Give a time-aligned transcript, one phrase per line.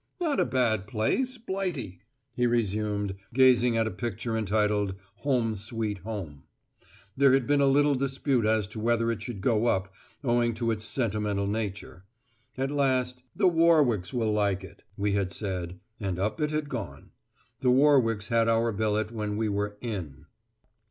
[0.19, 2.01] "Not a bad place, Blighty,"
[2.33, 6.41] he resumed, gazing at a picture entitled "Home, Sweet Home!"
[7.15, 9.93] There had been a little dispute as to whether it should go up,
[10.23, 12.03] owing to its sentimental nature.
[12.57, 17.11] At last "The Warwicks will like it," we had said, and up it had gone.
[17.59, 20.25] The Warwicks had our billet, when we were "in."